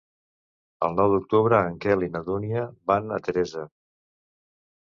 El 0.87 0.95
nou 0.99 1.11
d'octubre 1.15 1.59
en 1.71 1.77
Quel 1.85 2.07
i 2.07 2.11
na 2.15 2.23
Dúnia 2.31 2.65
van 2.93 3.15
a 3.19 3.23
Teresa. 3.29 3.67